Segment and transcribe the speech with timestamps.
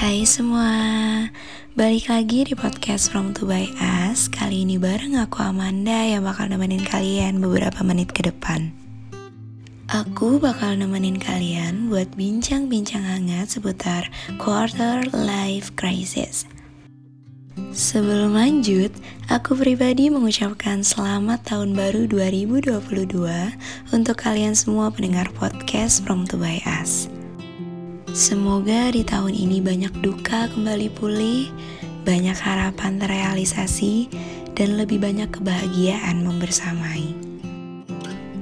[0.00, 0.72] Hai semua,
[1.76, 3.68] balik lagi di podcast From To By
[4.08, 4.32] Us.
[4.32, 8.72] Kali ini bareng aku Amanda yang bakal nemenin kalian beberapa menit ke depan.
[9.92, 14.08] Aku bakal nemenin kalian buat bincang-bincang hangat seputar
[14.40, 16.48] quarter life crisis.
[17.76, 18.96] Sebelum lanjut,
[19.28, 22.72] aku pribadi mengucapkan selamat tahun baru 2022
[23.92, 27.19] untuk kalian semua pendengar podcast From To By Us.
[28.10, 31.46] Semoga di tahun ini banyak duka kembali pulih,
[32.02, 34.10] banyak harapan terrealisasi,
[34.58, 37.14] dan lebih banyak kebahagiaan membersamai.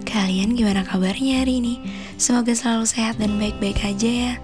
[0.08, 1.84] Kalian gimana kabarnya hari ini?
[2.16, 4.34] Semoga selalu sehat dan baik-baik aja ya.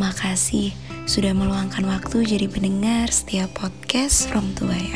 [0.00, 0.72] Makasih
[1.04, 4.88] sudah meluangkan waktu jadi pendengar setiap podcast From To By.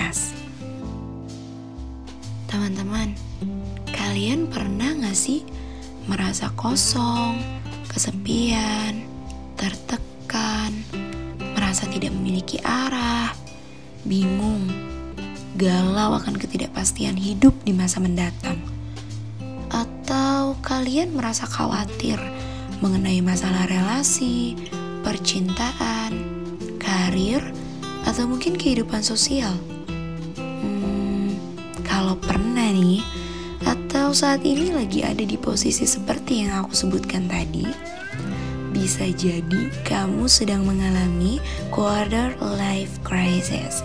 [2.49, 3.13] Teman-teman,
[3.93, 5.45] kalian pernah gak sih
[6.09, 7.39] merasa kosong,
[7.87, 9.06] kesepian,
[9.57, 10.71] tertekan,
[11.57, 13.33] merasa tidak memiliki arah,
[14.05, 14.69] bingung,
[15.57, 18.61] galau akan ketidakpastian hidup di masa mendatang.
[19.73, 22.21] Atau kalian merasa khawatir
[22.85, 24.55] mengenai masalah relasi,
[25.01, 26.13] percintaan,
[26.77, 27.41] karir,
[28.05, 29.57] atau mungkin kehidupan sosial.
[30.37, 31.35] Hmm,
[31.83, 33.01] kalau pernah nih,
[33.65, 37.67] atau saat ini lagi ada di posisi seperti yang aku sebutkan tadi,
[38.87, 41.43] bisa jadi kamu sedang mengalami
[41.75, 43.83] quarter life crisis.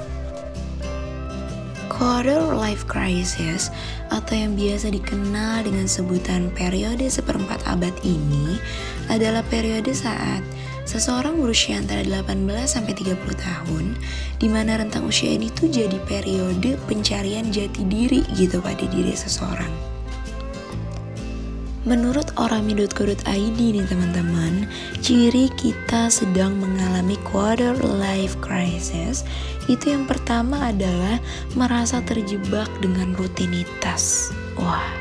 [1.90, 3.74] Quarter life crisis
[4.14, 8.62] atau yang biasa dikenal dengan sebutan periode seperempat abad ini
[9.10, 10.46] adalah periode saat
[10.86, 13.98] seseorang berusia antara 18 sampai 30 tahun
[14.38, 19.91] di mana rentang usia ini tuh jadi periode pencarian jati diri gitu pada diri seseorang.
[21.82, 24.70] Menurut orami.co.id nih teman-teman,
[25.02, 29.26] ciri kita sedang mengalami quarter life crisis
[29.66, 31.18] itu yang pertama adalah
[31.58, 34.30] merasa terjebak dengan rutinitas.
[34.62, 34.94] Wah,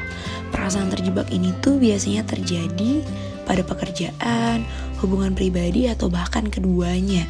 [0.56, 3.04] perasaan terjebak ini tuh biasanya terjadi
[3.44, 4.64] pada pekerjaan,
[5.04, 7.28] hubungan pribadi atau bahkan keduanya.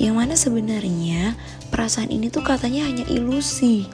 [0.00, 1.36] Yang mana sebenarnya
[1.68, 3.84] perasaan ini tuh katanya hanya ilusi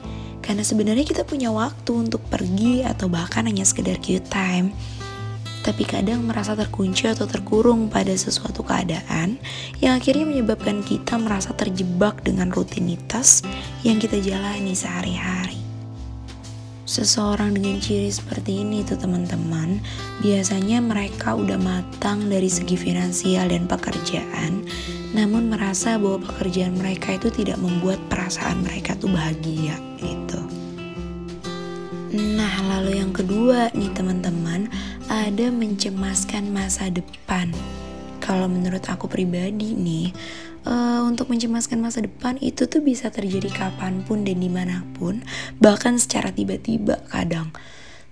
[0.47, 4.71] karena sebenarnya kita punya waktu untuk pergi atau bahkan hanya sekedar cute time.
[5.59, 9.35] Tapi kadang merasa terkunci atau terkurung pada sesuatu keadaan
[9.83, 13.43] yang akhirnya menyebabkan kita merasa terjebak dengan rutinitas
[13.83, 15.66] yang kita jalani sehari-hari.
[16.87, 19.83] Seseorang dengan ciri seperti ini tuh teman-teman
[20.23, 24.63] Biasanya mereka udah matang dari segi finansial dan pekerjaan
[25.11, 30.39] Namun merasa bahwa pekerjaan mereka itu tidak membuat perasaan mereka tuh bahagia gitu.
[32.15, 34.71] Nah lalu yang kedua nih teman-teman
[35.11, 37.51] Ada mencemaskan masa depan.
[38.23, 40.15] Kalau menurut aku pribadi nih
[40.67, 45.23] uh, untuk mencemaskan masa depan itu tuh bisa terjadi kapan pun dan di mana pun,
[45.63, 47.55] bahkan secara tiba-tiba kadang.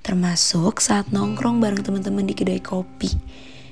[0.02, 3.12] Termasuk saat nongkrong bareng teman-teman di kedai kopi.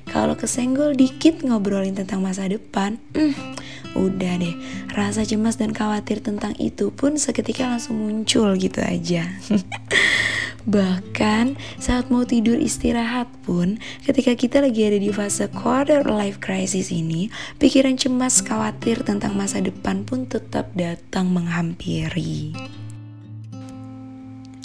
[0.03, 3.55] Kalau kesenggol dikit ngobrolin tentang masa depan, hmm,
[3.95, 4.55] udah deh,
[4.91, 9.31] rasa cemas dan khawatir tentang itu pun seketika langsung muncul gitu aja.
[10.63, 16.87] Bahkan saat mau tidur istirahat pun, ketika kita lagi ada di fase quarter life crisis
[16.87, 17.27] ini,
[17.59, 22.55] pikiran cemas khawatir tentang masa depan pun tetap datang menghampiri.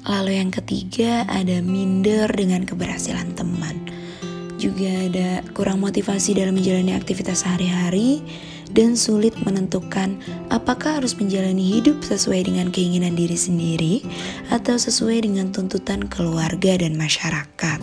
[0.08, 3.82] Lalu yang ketiga ada minder dengan keberhasilan teman.
[4.58, 8.22] Juga ada kurang motivasi dalam menjalani aktivitas sehari-hari,
[8.72, 10.18] dan sulit menentukan
[10.52, 13.94] apakah harus menjalani hidup sesuai dengan keinginan diri sendiri
[14.52, 17.80] atau sesuai dengan tuntutan keluarga dan masyarakat.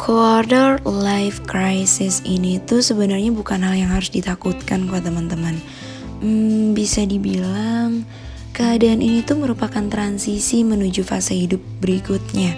[0.00, 5.60] Quarter life crisis ini tuh sebenarnya bukan hal yang harus ditakutkan kok teman-teman.
[6.24, 8.08] Hmm, bisa dibilang
[8.56, 12.56] keadaan ini tuh merupakan transisi menuju fase hidup berikutnya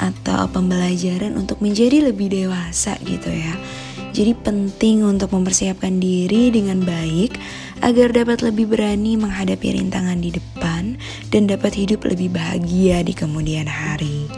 [0.00, 3.54] atau pembelajaran untuk menjadi lebih dewasa gitu ya
[4.12, 7.40] jadi penting untuk mempersiapkan diri dengan baik
[7.80, 11.00] agar dapat lebih berani menghadapi rintangan di depan
[11.32, 14.28] dan dapat hidup lebih bahagia di kemudian hari.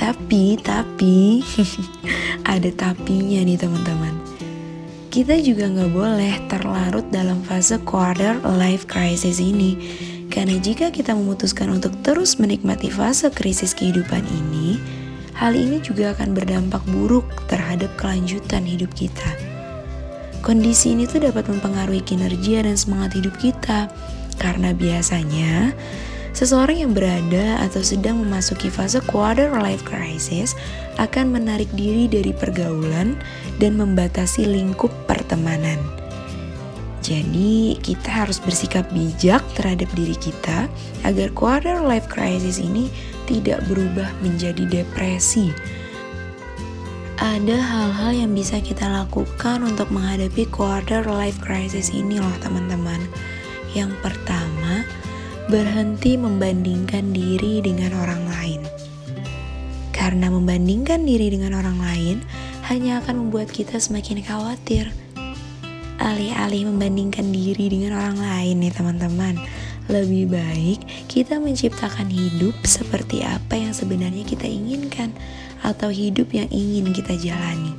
[0.00, 1.44] Tapi, tapi,
[2.52, 4.18] ada tapinya nih teman-teman.
[5.12, 9.76] Kita juga nggak boleh terlarut dalam fase quarter life crisis ini.
[10.32, 14.80] Karena jika kita memutuskan untuk terus menikmati fase krisis kehidupan ini,
[15.36, 19.26] hal ini juga akan berdampak buruk terhadap kelanjutan hidup kita.
[20.42, 23.86] Kondisi ini tuh dapat mempengaruhi kinerja dan semangat hidup kita,
[24.42, 25.70] karena biasanya
[26.34, 30.58] seseorang yang berada atau sedang memasuki fase quarter life crisis
[30.98, 33.14] akan menarik diri dari pergaulan
[33.62, 36.01] dan membatasi lingkup pertemanan.
[37.02, 40.70] Jadi, kita harus bersikap bijak terhadap diri kita
[41.02, 42.86] agar quarter life crisis ini
[43.26, 45.50] tidak berubah menjadi depresi.
[47.18, 53.02] Ada hal-hal yang bisa kita lakukan untuk menghadapi quarter life crisis ini loh teman-teman.
[53.74, 54.86] Yang pertama,
[55.50, 58.60] berhenti membandingkan diri dengan orang lain.
[59.90, 62.16] Karena membandingkan diri dengan orang lain
[62.70, 64.90] hanya akan membuat kita semakin khawatir
[66.02, 69.34] alih-alih membandingkan diri dengan orang lain nih teman-teman
[69.86, 75.14] lebih baik kita menciptakan hidup seperti apa yang sebenarnya kita inginkan
[75.62, 77.72] atau hidup yang ingin kita jalani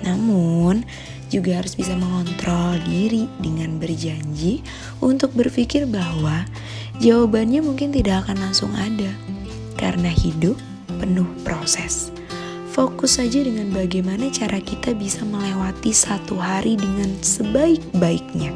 [0.00, 0.88] namun
[1.28, 4.64] juga harus bisa mengontrol diri dengan berjanji
[5.04, 6.48] untuk berpikir bahwa
[7.04, 9.12] jawabannya mungkin tidak akan langsung ada
[9.76, 10.56] karena hidup
[10.98, 12.10] penuh proses.
[12.78, 18.54] Fokus saja dengan bagaimana cara kita bisa melewati satu hari dengan sebaik-baiknya.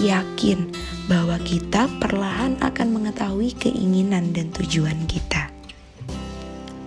[0.00, 0.72] Yakin
[1.04, 5.52] bahwa kita perlahan akan mengetahui keinginan dan tujuan kita.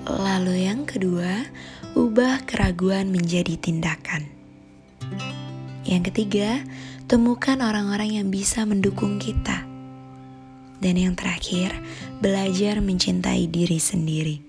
[0.09, 1.45] Lalu yang kedua,
[1.93, 4.25] ubah keraguan menjadi tindakan.
[5.85, 6.65] Yang ketiga,
[7.05, 9.61] temukan orang-orang yang bisa mendukung kita.
[10.81, 11.69] Dan yang terakhir,
[12.17, 14.48] belajar mencintai diri sendiri.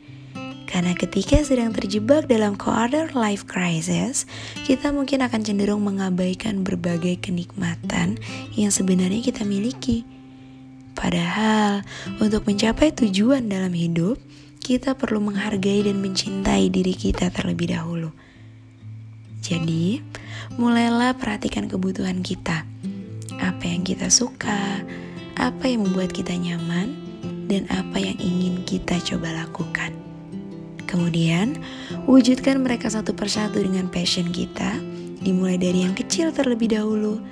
[0.70, 4.22] Karena ketika sedang terjebak dalam quarter life crisis,
[4.62, 8.22] kita mungkin akan cenderung mengabaikan berbagai kenikmatan
[8.54, 10.06] yang sebenarnya kita miliki.
[10.94, 11.82] Padahal,
[12.22, 14.22] untuk mencapai tujuan dalam hidup,
[14.62, 18.14] kita perlu menghargai dan mencintai diri kita terlebih dahulu.
[19.42, 19.98] Jadi,
[20.54, 22.62] mulailah perhatikan kebutuhan kita.
[23.42, 24.86] Apa yang kita suka,
[25.34, 26.94] apa yang membuat kita nyaman,
[27.50, 30.09] dan apa yang ingin kita coba lakukan.
[30.90, 31.54] Kemudian,
[32.10, 34.74] wujudkan mereka satu persatu dengan passion kita,
[35.22, 37.22] dimulai dari yang kecil terlebih dahulu.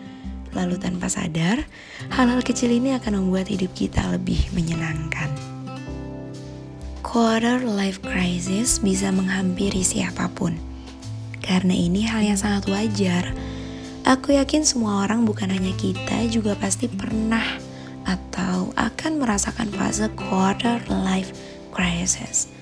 [0.54, 1.66] Lalu tanpa sadar,
[2.14, 5.26] hal-hal kecil ini akan membuat hidup kita lebih menyenangkan.
[7.02, 10.54] Quarter life crisis bisa menghampiri siapa pun.
[11.42, 13.34] Karena ini hal yang sangat wajar.
[14.06, 17.44] Aku yakin semua orang bukan hanya kita juga pasti pernah
[18.08, 21.34] atau akan merasakan fase quarter life
[21.74, 22.57] crisis.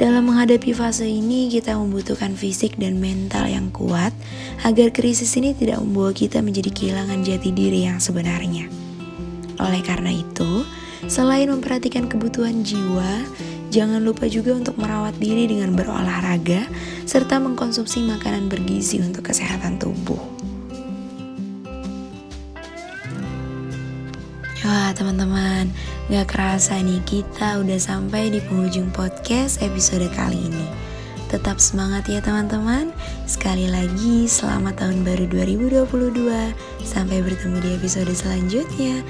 [0.00, 4.16] Dalam menghadapi fase ini, kita membutuhkan fisik dan mental yang kuat
[4.64, 8.72] agar krisis ini tidak membawa kita menjadi kehilangan jati diri yang sebenarnya.
[9.60, 10.64] Oleh karena itu,
[11.04, 13.28] selain memperhatikan kebutuhan jiwa,
[13.68, 16.64] jangan lupa juga untuk merawat diri dengan berolahraga
[17.04, 20.16] serta mengkonsumsi makanan bergizi untuk kesehatan tubuh.
[24.64, 25.68] Wah teman-teman,
[26.10, 30.66] gak kerasa nih kita udah sampai di penghujung podcast episode kali ini.
[31.30, 32.90] Tetap semangat ya teman-teman.
[33.30, 36.50] Sekali lagi selamat tahun baru 2022.
[36.82, 39.06] Sampai bertemu di episode selanjutnya.